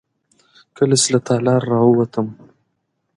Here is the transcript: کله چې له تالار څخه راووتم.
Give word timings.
کله 0.77 0.95
چې 1.01 1.07
له 1.13 1.19
تالار 1.27 1.61
څخه 1.63 1.69
راووتم. 1.71 2.27